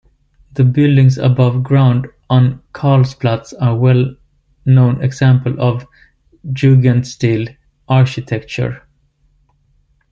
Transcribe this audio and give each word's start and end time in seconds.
The 0.53 0.63
buildings 0.63 1.19
above 1.19 1.61
ground 1.61 2.07
on 2.27 2.63
Karlsplatz 2.73 3.53
are 3.61 3.73
a 3.73 3.75
well-known 3.75 4.99
example 4.99 5.61
of 5.61 5.85
"Jugendstil" 6.51 7.55
architecture. 7.87 8.81